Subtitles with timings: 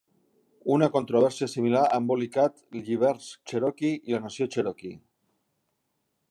[0.75, 4.99] Una controvèrsia similar ha embolicat lliberts Cherokee i la Nació Cherokee.